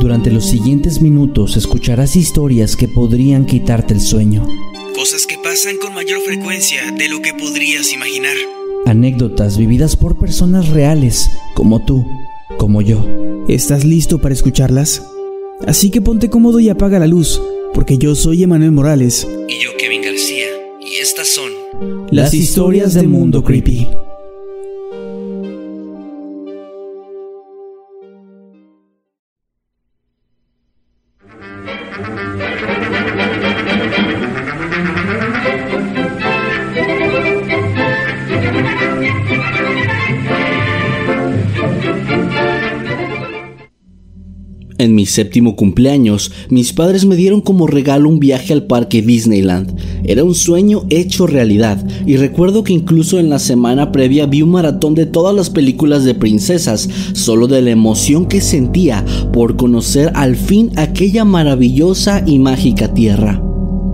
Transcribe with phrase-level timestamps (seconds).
[0.00, 4.46] Durante los siguientes minutos escucharás historias que podrían quitarte el sueño.
[4.94, 8.36] Cosas que pasan con mayor frecuencia de lo que podrías imaginar.
[8.86, 12.06] Anécdotas vividas por personas reales, como tú,
[12.56, 13.04] como yo.
[13.46, 15.02] ¿Estás listo para escucharlas?
[15.66, 17.42] Así que ponte cómodo y apaga la luz,
[17.74, 19.26] porque yo soy Emanuel Morales.
[19.48, 20.46] Y yo Kevin García.
[20.80, 21.50] Y estas son
[22.10, 23.86] Las historias del mundo creepy.
[44.80, 49.76] En mi séptimo cumpleaños, mis padres me dieron como regalo un viaje al parque Disneyland.
[50.04, 54.50] Era un sueño hecho realidad y recuerdo que incluso en la semana previa vi un
[54.50, 60.12] maratón de todas las películas de princesas, solo de la emoción que sentía por conocer
[60.14, 63.42] al fin aquella maravillosa y mágica tierra.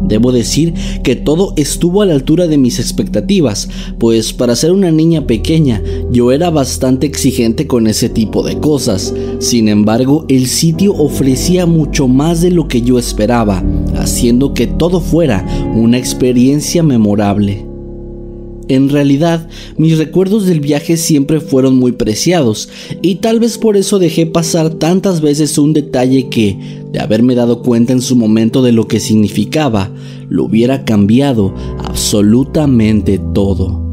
[0.06, 3.68] Debo decir que todo estuvo a la altura de mis expectativas,
[3.98, 9.14] pues para ser una niña pequeña yo era bastante exigente con ese tipo de cosas.
[9.38, 13.62] Sin embargo, el sitio ofrecía mucho más de lo que yo esperaba,
[13.96, 17.66] haciendo que todo fuera una experiencia memorable.
[18.68, 19.46] En realidad,
[19.76, 22.70] mis recuerdos del viaje siempre fueron muy preciados
[23.02, 26.56] y tal vez por eso dejé pasar tantas veces un detalle que,
[26.90, 29.90] de haberme dado cuenta en su momento de lo que significaba,
[30.30, 33.83] lo hubiera cambiado absolutamente todo.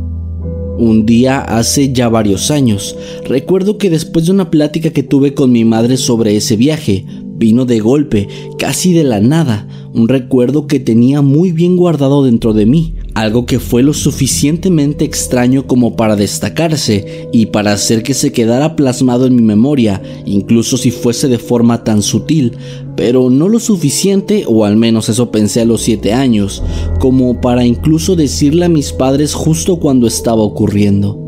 [0.82, 5.52] Un día hace ya varios años, recuerdo que después de una plática que tuve con
[5.52, 7.06] mi madre sobre ese viaje,
[7.36, 8.28] vino de golpe,
[8.58, 13.46] casi de la nada, un recuerdo que tenía muy bien guardado dentro de mí, algo
[13.46, 19.26] que fue lo suficientemente extraño como para destacarse y para hacer que se quedara plasmado
[19.28, 22.54] en mi memoria, incluso si fuese de forma tan sutil,
[22.96, 26.64] pero no lo suficiente, o al menos eso pensé a los 7 años,
[27.00, 31.21] como para incluso decirle a mis padres justo cuando estaba ocurriendo.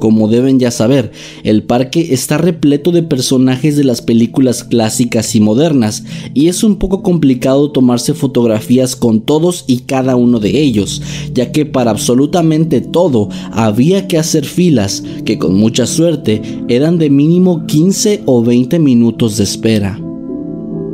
[0.00, 1.12] Como deben ya saber,
[1.44, 6.02] el parque está repleto de personajes de las películas clásicas y modernas,
[6.34, 11.02] y es un poco complicado tomarse fotografías con todos y cada uno de ellos,
[11.32, 17.10] ya que para absolutamente todo había que hacer filas que con mucha suerte eran de
[17.10, 20.09] mínimo 15 o 20 minutos de espera.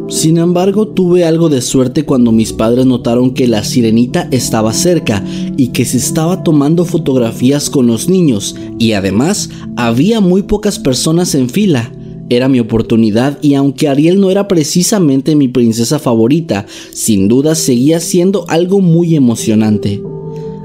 [0.08, 5.24] Sin embargo, tuve algo de suerte cuando mis padres notaron que la sirenita estaba cerca
[5.56, 11.34] y que se estaba tomando fotografías con los niños y además había muy pocas personas
[11.34, 11.92] en fila.
[12.28, 17.98] Era mi oportunidad y aunque Ariel no era precisamente mi princesa favorita, sin duda seguía
[17.98, 20.02] siendo algo muy emocionante.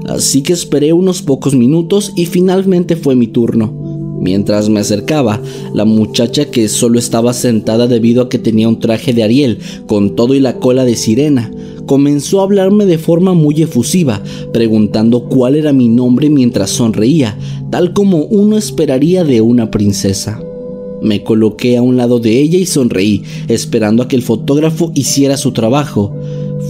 [0.06, 3.91] Así que esperé unos pocos minutos y finalmente fue mi turno.
[4.22, 5.40] Mientras me acercaba,
[5.74, 10.14] la muchacha que solo estaba sentada debido a que tenía un traje de Ariel con
[10.14, 11.50] todo y la cola de sirena,
[11.86, 14.22] comenzó a hablarme de forma muy efusiva,
[14.52, 17.36] preguntando cuál era mi nombre mientras sonreía,
[17.72, 20.40] tal como uno esperaría de una princesa.
[21.02, 25.36] Me coloqué a un lado de ella y sonreí, esperando a que el fotógrafo hiciera
[25.36, 26.14] su trabajo.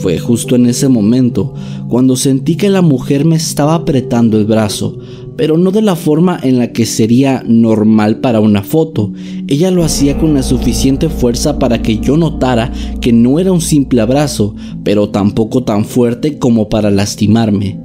[0.01, 1.53] Fue justo en ese momento
[1.87, 4.97] cuando sentí que la mujer me estaba apretando el brazo,
[5.37, 9.13] pero no de la forma en la que sería normal para una foto.
[9.49, 13.61] Ella lo hacía con la suficiente fuerza para que yo notara que no era un
[13.61, 17.81] simple abrazo, pero tampoco tan fuerte como para lastimarme.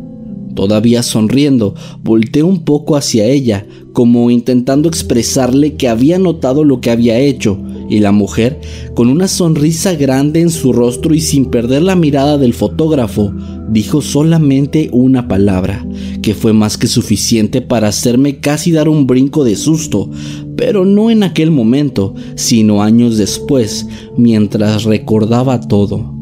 [0.55, 6.89] Todavía sonriendo, volteé un poco hacia ella, como intentando expresarle que había notado lo que
[6.89, 8.59] había hecho, y la mujer,
[8.93, 13.33] con una sonrisa grande en su rostro y sin perder la mirada del fotógrafo,
[13.69, 15.87] dijo solamente una palabra,
[16.21, 20.09] que fue más que suficiente para hacerme casi dar un brinco de susto,
[20.55, 23.87] pero no en aquel momento, sino años después,
[24.17, 26.15] mientras recordaba todo.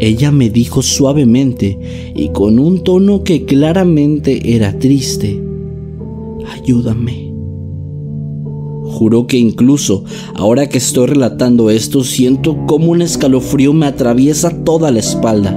[0.00, 1.78] Ella me dijo suavemente
[2.16, 5.40] y con un tono que claramente era triste,
[6.52, 7.23] ayúdame.
[8.94, 10.04] Juro que incluso
[10.36, 15.50] ahora que estoy relatando esto siento como un escalofrío me atraviesa toda la espalda.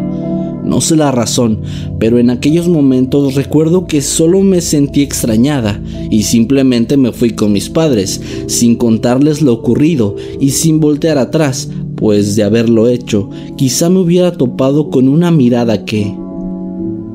[0.66, 1.60] No sé la razón,
[2.00, 5.80] pero en aquellos momentos recuerdo que solo me sentí extrañada
[6.10, 11.69] y simplemente me fui con mis padres, sin contarles lo ocurrido y sin voltear atrás,
[11.95, 16.12] pues de haberlo hecho, quizá me hubiera topado con una mirada que,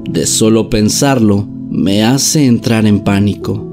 [0.09, 3.72] de solo pensarlo, me hace entrar en pánico.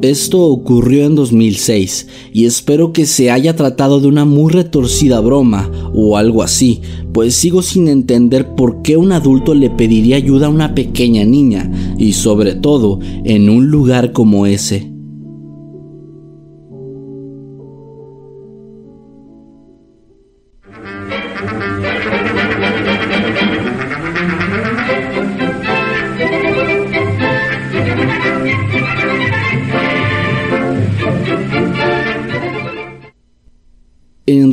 [0.00, 5.70] Esto ocurrió en 2006 y espero que se haya tratado de una muy retorcida broma
[5.92, 10.50] o algo así, pues sigo sin entender por qué un adulto le pediría ayuda a
[10.50, 14.97] una pequeña niña y sobre todo en un lugar como ese.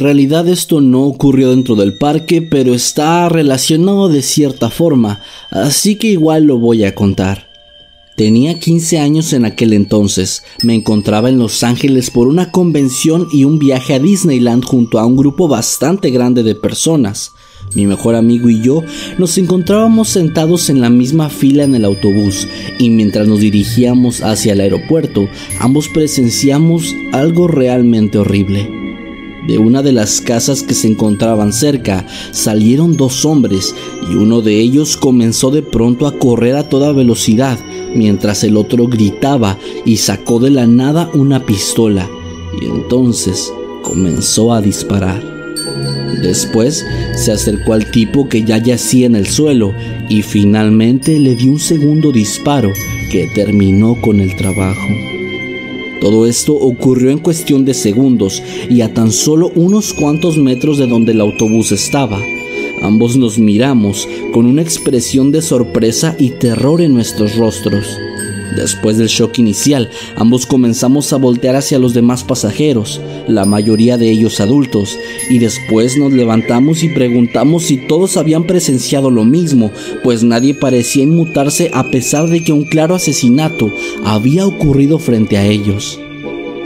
[0.05, 6.09] Realidad esto no ocurrió dentro del parque, pero está relacionado de cierta forma, así que
[6.09, 7.49] igual lo voy a contar.
[8.15, 13.45] Tenía 15 años en aquel entonces, me encontraba en Los Ángeles por una convención y
[13.45, 17.31] un viaje a Disneyland junto a un grupo bastante grande de personas.
[17.73, 18.83] Mi mejor amigo y yo
[19.17, 22.47] nos encontrábamos sentados en la misma fila en el autobús
[22.77, 25.27] y mientras nos dirigíamos hacia el aeropuerto,
[25.59, 28.84] ambos presenciamos algo realmente horrible.
[29.47, 33.75] De una de las casas que se encontraban cerca salieron dos hombres
[34.09, 37.59] y uno de ellos comenzó de pronto a correr a toda velocidad
[37.95, 42.09] mientras el otro gritaba y sacó de la nada una pistola
[42.59, 43.51] y entonces
[43.83, 45.23] comenzó a disparar.
[46.21, 49.73] Después se acercó al tipo que ya yacía en el suelo
[50.09, 52.71] y finalmente le dio un segundo disparo
[53.11, 55.14] que terminó con el trabajo.
[56.01, 60.87] Todo esto ocurrió en cuestión de segundos y a tan solo unos cuantos metros de
[60.87, 62.21] donde el autobús estaba.
[62.81, 67.97] Ambos nos miramos con una expresión de sorpresa y terror en nuestros rostros.
[68.55, 74.09] Después del shock inicial, ambos comenzamos a voltear hacia los demás pasajeros, la mayoría de
[74.09, 74.97] ellos adultos,
[75.29, 79.71] y después nos levantamos y preguntamos si todos habían presenciado lo mismo,
[80.03, 83.71] pues nadie parecía inmutarse a pesar de que un claro asesinato
[84.03, 85.99] había ocurrido frente a ellos.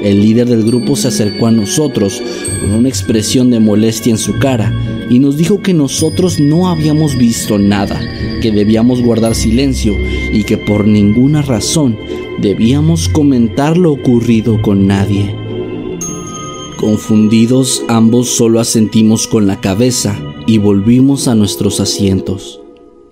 [0.02, 2.22] El líder del grupo se acercó a nosotros
[2.62, 4.74] con una expresión de molestia en su cara
[5.10, 8.00] y nos dijo que nosotros no habíamos visto nada,
[8.42, 9.94] que debíamos guardar silencio
[10.32, 11.98] y que por ninguna razón
[12.40, 15.36] debíamos comentar lo ocurrido con nadie.
[16.78, 20.18] Confundidos, ambos solo asentimos con la cabeza
[20.48, 22.62] y volvimos a nuestros asientos.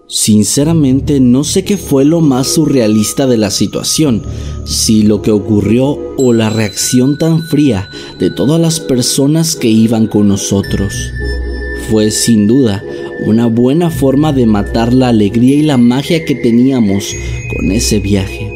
[0.09, 4.23] Sinceramente no sé qué fue lo más surrealista de la situación,
[4.63, 10.07] si lo que ocurrió o la reacción tan fría de todas las personas que iban
[10.07, 10.93] con nosotros.
[11.89, 12.83] Fue sin duda
[13.25, 17.13] una buena forma de matar la alegría y la magia que teníamos
[17.55, 18.53] con ese viaje.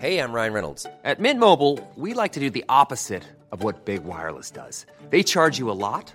[0.00, 0.86] Hey, I'm Ryan Reynolds.
[1.04, 4.86] At Mint Mobile, we like to do the opposite of what Big Wireless does.
[5.10, 6.14] They charge you a lot,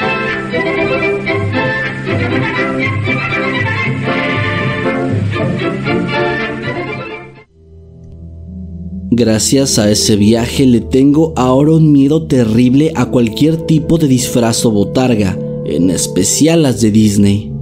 [9.21, 14.65] Gracias a ese viaje le tengo ahora un miedo terrible a cualquier tipo de disfraz
[14.65, 17.53] o botarga, en especial las de Disney.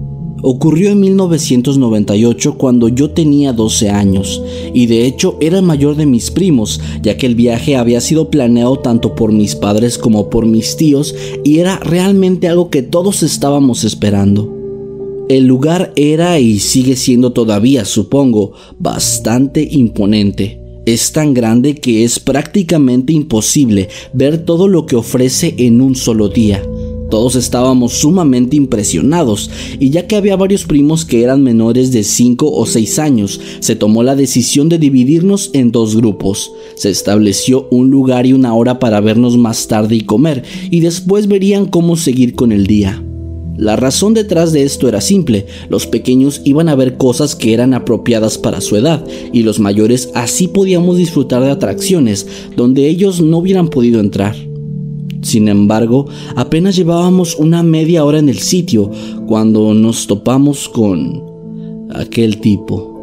[0.42, 4.42] Ocurrió en 1998 cuando yo tenía 12 años
[4.74, 8.30] y de hecho era el mayor de mis primos, ya que el viaje había sido
[8.30, 11.14] planeado tanto por mis padres como por mis tíos
[11.44, 14.56] y era realmente algo que todos estábamos esperando.
[15.28, 20.59] El lugar era y sigue siendo todavía, supongo, bastante imponente.
[20.90, 26.30] Es tan grande que es prácticamente imposible ver todo lo que ofrece en un solo
[26.30, 26.64] día.
[27.12, 32.52] Todos estábamos sumamente impresionados y ya que había varios primos que eran menores de 5
[32.52, 36.52] o 6 años, se tomó la decisión de dividirnos en dos grupos.
[36.76, 40.42] Se estableció un lugar y una hora para vernos más tarde y comer
[40.72, 43.04] y después verían cómo seguir con el día.
[43.60, 47.74] La razón detrás de esto era simple, los pequeños iban a ver cosas que eran
[47.74, 52.26] apropiadas para su edad y los mayores así podíamos disfrutar de atracciones
[52.56, 54.34] donde ellos no hubieran podido entrar.
[55.24, 58.92] Sin embargo, apenas llevábamos una media hora en el sitio
[59.28, 61.22] cuando nos topamos con
[61.94, 62.96] aquel tipo.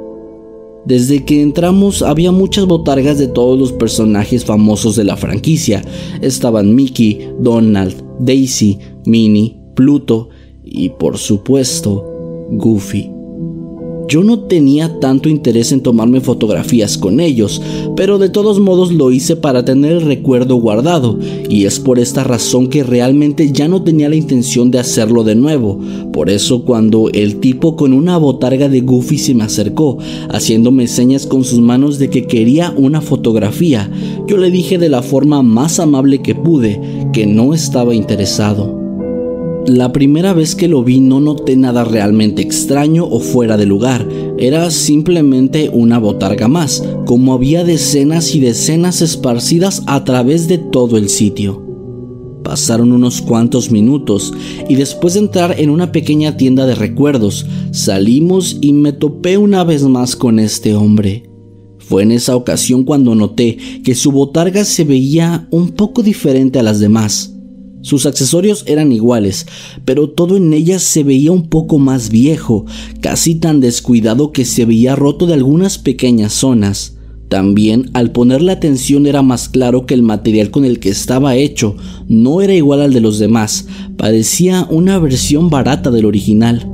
[0.87, 5.85] Desde que entramos había muchas botargas de todos los personajes famosos de la franquicia.
[6.23, 10.31] Estaban Mickey, Donald, Daisy, Minnie, Pluto
[10.67, 12.05] y por supuesto
[12.51, 13.11] Goofy.
[14.09, 17.61] Yo no tenía tanto interés en tomarme fotografías con ellos,
[17.97, 21.19] pero de todos modos lo hice para tener el recuerdo guardado,
[21.49, 25.35] y es por esta razón que realmente ya no tenía la intención de hacerlo de
[25.35, 25.81] nuevo.
[26.13, 29.99] Por eso cuando el tipo con una botarga de Goofy se me acercó,
[30.31, 33.91] haciéndome señas con sus manos de que quería una fotografía,
[34.29, 36.81] yo le dije de la forma más amable que pude
[37.13, 38.86] que no estaba interesado.
[39.67, 44.09] La primera vez que lo vi no noté nada realmente extraño o fuera de lugar,
[44.39, 50.97] era simplemente una botarga más, como había decenas y decenas esparcidas a través de todo
[50.97, 51.65] el sitio.
[52.45, 54.33] Pasaron unos cuantos minutos
[54.69, 59.65] y después de entrar en una pequeña tienda de recuerdos, salimos y me topé una
[59.65, 61.29] vez más con este hombre.
[61.79, 66.63] Fue en esa ocasión cuando noté que su botarga se veía un poco diferente a
[66.63, 67.36] las demás.
[67.87, 69.47] Sus accesorios eran iguales,
[69.85, 72.66] pero todo en ella se veía un poco más viejo,
[73.00, 76.97] casi tan descuidado que se veía roto de algunas pequeñas zonas.
[77.28, 81.37] También al poner la atención era más claro que el material con el que estaba
[81.37, 81.76] hecho
[82.09, 86.69] no era igual al de los demás, parecía una versión barata del original.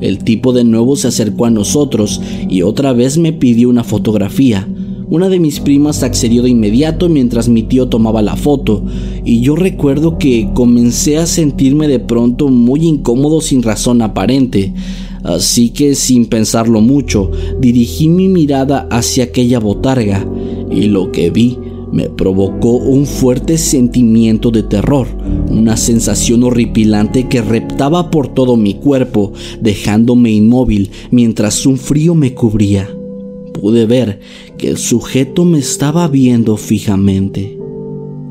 [0.00, 4.68] El tipo de nuevo se acercó a nosotros y otra vez me pidió una fotografía.
[5.08, 8.82] Una de mis primas accedió de inmediato mientras mi tío tomaba la foto,
[9.24, 14.74] y yo recuerdo que comencé a sentirme de pronto muy incómodo sin razón aparente.
[15.22, 20.26] Así que sin pensarlo mucho, dirigí mi mirada hacia aquella botarga,
[20.72, 21.56] y lo que vi
[21.92, 25.06] me provocó un fuerte sentimiento de terror,
[25.48, 32.34] una sensación horripilante que reptaba por todo mi cuerpo, dejándome inmóvil mientras un frío me
[32.34, 32.95] cubría
[33.60, 34.20] pude ver
[34.58, 37.58] que el sujeto me estaba viendo fijamente.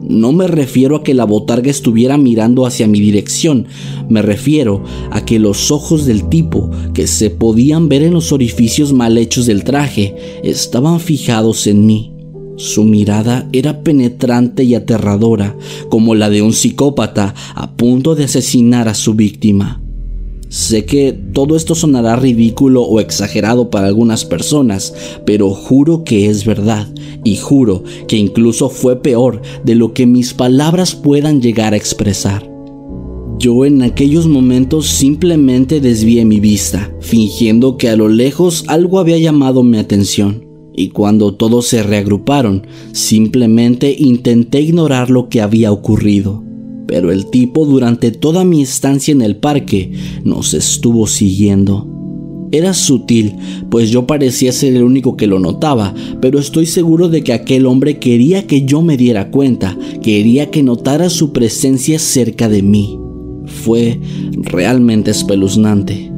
[0.07, 3.67] No me refiero a que la botarga estuviera mirando hacia mi dirección,
[4.07, 8.93] me refiero a que los ojos del tipo, que se podían ver en los orificios
[8.93, 12.11] mal hechos del traje, estaban fijados en mí.
[12.57, 15.57] Su mirada era penetrante y aterradora,
[15.89, 19.84] como la de un psicópata a punto de asesinar a su víctima.
[20.55, 24.93] Sé que todo esto sonará ridículo o exagerado para algunas personas,
[25.25, 26.87] pero juro que es verdad
[27.25, 32.49] y juro que incluso fue peor de lo que mis palabras puedan llegar a expresar.
[33.37, 39.17] Yo en aquellos momentos simplemente desvié mi vista, fingiendo que a lo lejos algo había
[39.17, 40.45] llamado mi atención.
[40.73, 46.44] Y cuando todos se reagruparon, simplemente intenté ignorar lo que había ocurrido
[46.87, 49.91] pero el tipo durante toda mi estancia en el parque
[50.23, 51.91] nos estuvo siguiendo.
[52.51, 53.35] Era sutil,
[53.69, 57.65] pues yo parecía ser el único que lo notaba, pero estoy seguro de que aquel
[57.65, 62.99] hombre quería que yo me diera cuenta, quería que notara su presencia cerca de mí.
[63.45, 63.99] Fue
[64.37, 66.11] realmente espeluznante.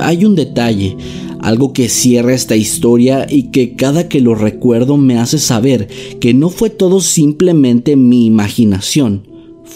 [0.00, 0.96] Hay un detalle,
[1.40, 5.88] algo que cierra esta historia y que cada que lo recuerdo me hace saber
[6.20, 9.31] que no fue todo simplemente mi imaginación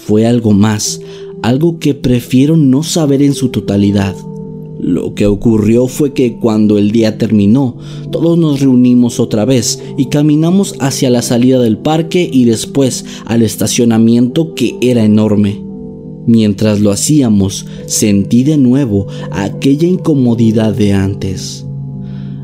[0.06, 1.00] fue algo más,
[1.42, 4.14] algo que prefiero no saber en su totalidad.
[4.78, 7.76] Lo que ocurrió fue que cuando el día terminó,
[8.12, 13.42] todos nos reunimos otra vez y caminamos hacia la salida del parque y después al
[13.42, 15.60] estacionamiento que era enorme.
[16.24, 21.66] Mientras lo hacíamos, sentí de nuevo aquella incomodidad de antes.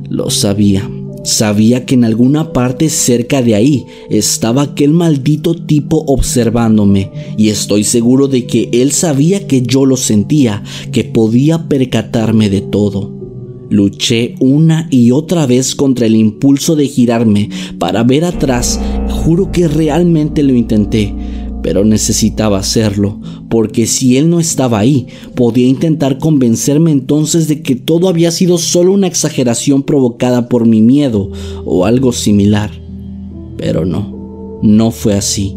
[0.08, 0.90] Lo sabía
[1.24, 7.84] Sabía que en alguna parte cerca de ahí estaba aquel maldito tipo observándome y estoy
[7.84, 13.12] seguro de que él sabía que yo lo sentía, que podía percatarme de todo.
[13.70, 17.48] Luché una y otra vez contra el impulso de girarme
[17.78, 18.78] para ver atrás.
[19.08, 21.14] Juro que realmente lo intenté,
[21.62, 27.76] pero necesitaba hacerlo, porque si él no estaba ahí, podía intentar convencerme entonces de que
[27.76, 31.30] todo había sido solo una exageración provocada por mi miedo
[31.64, 32.70] o algo similar.
[33.56, 35.56] Pero no, no fue así,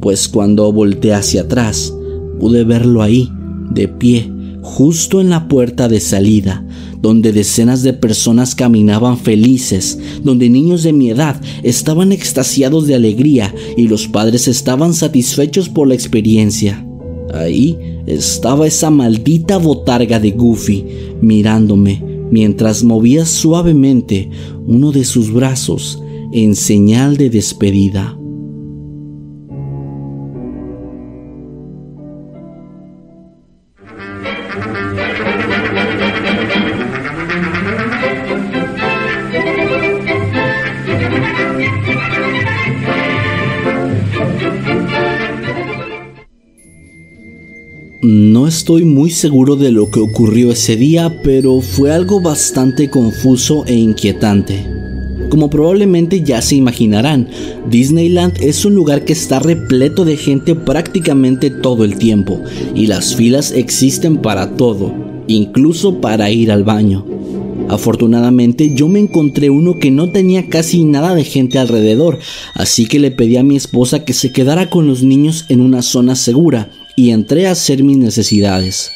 [0.00, 1.92] pues cuando volteé hacia atrás,
[2.38, 3.28] pude verlo ahí,
[3.70, 6.64] de pie, justo en la puerta de salida,
[7.00, 13.54] donde decenas de personas caminaban felices, donde niños de mi edad estaban extasiados de alegría
[13.76, 16.86] y los padres estaban satisfechos por la experiencia.
[17.32, 20.84] Ahí estaba esa maldita botarga de Goofy
[21.20, 24.30] mirándome mientras movía suavemente
[24.66, 26.02] uno de sus brazos
[26.32, 28.19] en señal de despedida.
[48.02, 53.66] No estoy muy seguro de lo que ocurrió ese día, pero fue algo bastante confuso
[53.66, 54.64] e inquietante.
[55.28, 57.28] Como probablemente ya se imaginarán,
[57.68, 62.40] Disneyland es un lugar que está repleto de gente prácticamente todo el tiempo,
[62.74, 64.94] y las filas existen para todo,
[65.26, 67.04] incluso para ir al baño.
[67.68, 72.18] Afortunadamente yo me encontré uno que no tenía casi nada de gente alrededor,
[72.54, 75.82] así que le pedí a mi esposa que se quedara con los niños en una
[75.82, 78.92] zona segura y entré a hacer mis necesidades.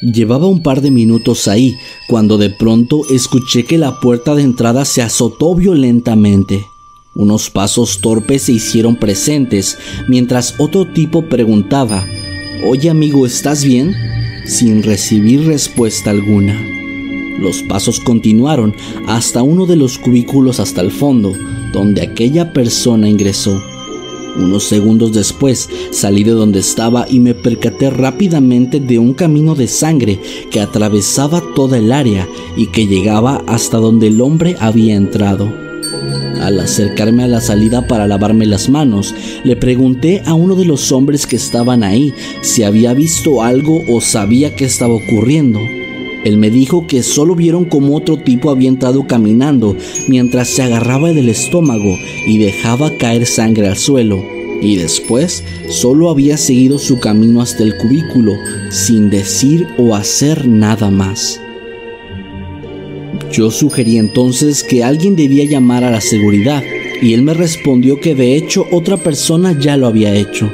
[0.00, 1.76] Llevaba un par de minutos ahí
[2.08, 6.66] cuando de pronto escuché que la puerta de entrada se azotó violentamente.
[7.14, 12.04] Unos pasos torpes se hicieron presentes mientras otro tipo preguntaba,
[12.68, 13.94] Oye amigo, ¿estás bien?
[14.44, 16.60] sin recibir respuesta alguna.
[17.38, 18.74] Los pasos continuaron
[19.06, 21.34] hasta uno de los cubículos hasta el fondo,
[21.72, 23.62] donde aquella persona ingresó.
[24.36, 29.68] Unos segundos después salí de donde estaba y me percaté rápidamente de un camino de
[29.68, 30.20] sangre
[30.50, 35.52] que atravesaba toda el área y que llegaba hasta donde el hombre había entrado.
[36.40, 40.90] Al acercarme a la salida para lavarme las manos, le pregunté a uno de los
[40.90, 45.60] hombres que estaban ahí si había visto algo o sabía qué estaba ocurriendo.
[46.24, 49.76] Él me dijo que solo vieron como otro tipo había entrado caminando
[50.08, 54.22] mientras se agarraba del estómago y dejaba caer sangre al suelo,
[54.60, 58.32] y después solo había seguido su camino hasta el cubículo
[58.70, 61.40] sin decir o hacer nada más.
[63.32, 66.62] Yo sugerí entonces que alguien debía llamar a la seguridad
[67.00, 70.50] y él me respondió que de hecho otra persona ya lo había hecho.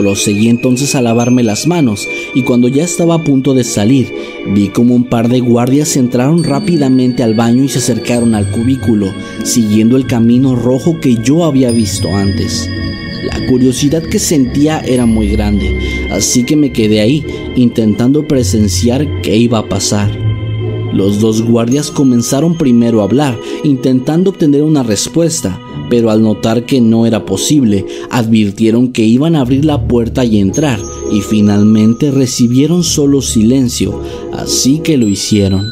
[0.00, 4.10] Proseguí entonces a lavarme las manos y cuando ya estaba a punto de salir,
[4.46, 9.12] vi como un par de guardias entraron rápidamente al baño y se acercaron al cubículo,
[9.44, 12.66] siguiendo el camino rojo que yo había visto antes.
[13.26, 17.22] La curiosidad que sentía era muy grande, así que me quedé ahí
[17.54, 20.10] intentando presenciar qué iba a pasar.
[20.94, 25.60] Los dos guardias comenzaron primero a hablar, intentando obtener una respuesta,
[25.90, 30.38] pero al notar que no era posible, advirtieron que iban a abrir la puerta y
[30.38, 30.78] entrar,
[31.12, 34.00] y finalmente recibieron solo silencio,
[34.32, 35.68] así que lo hicieron.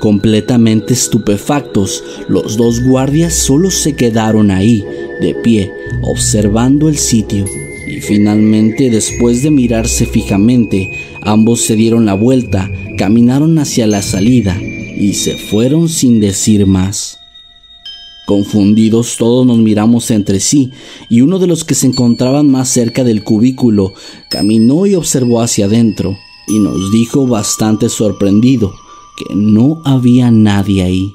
[0.00, 4.84] Completamente estupefactos, los dos guardias solo se quedaron ahí,
[5.20, 7.46] de pie, observando el sitio,
[7.88, 10.90] y finalmente después de mirarse fijamente,
[11.22, 17.20] ambos se dieron la vuelta, caminaron hacia la salida y se fueron sin decir más.
[18.26, 20.70] Confundidos todos nos miramos entre sí
[21.08, 23.94] y uno de los que se encontraban más cerca del cubículo
[24.28, 26.16] caminó y observó hacia adentro
[26.48, 28.74] y nos dijo bastante sorprendido
[29.16, 31.14] que no había nadie ahí.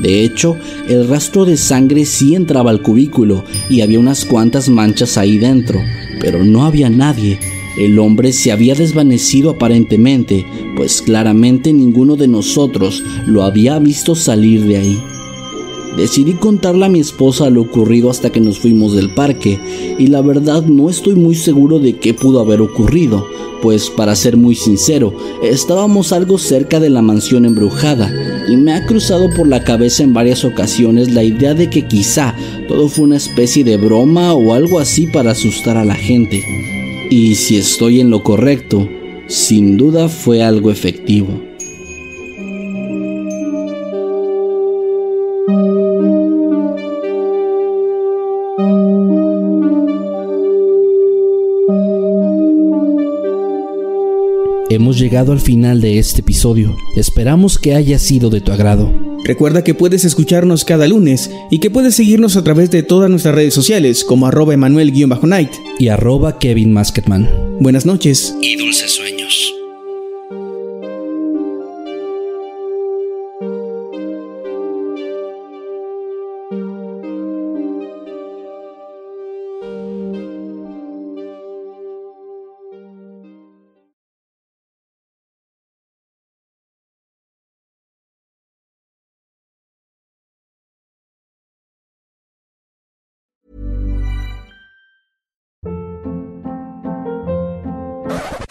[0.00, 0.56] De hecho,
[0.88, 5.80] el rastro de sangre sí entraba al cubículo y había unas cuantas manchas ahí dentro,
[6.20, 7.38] pero no había nadie
[7.76, 14.64] el hombre se había desvanecido aparentemente, pues claramente ninguno de nosotros lo había visto salir
[14.64, 15.02] de ahí.
[15.96, 19.58] Decidí contarle a mi esposa lo ocurrido hasta que nos fuimos del parque,
[19.98, 23.26] y la verdad no estoy muy seguro de qué pudo haber ocurrido,
[23.62, 28.12] pues para ser muy sincero, estábamos algo cerca de la mansión embrujada,
[28.46, 32.34] y me ha cruzado por la cabeza en varias ocasiones la idea de que quizá
[32.68, 36.44] todo fue una especie de broma o algo así para asustar a la gente.
[37.10, 38.88] Y si estoy en lo correcto,
[39.28, 41.40] sin duda fue algo efectivo.
[54.68, 56.76] Hemos llegado al final de este episodio.
[56.96, 58.92] Esperamos que haya sido de tu agrado.
[59.24, 63.36] Recuerda que puedes escucharnos cada lunes y que puedes seguirnos a través de todas nuestras
[63.36, 67.28] redes sociales como arroba emanuel-night y arroba Kevin Masketman.
[67.60, 69.05] Buenas noches y dulces sueños.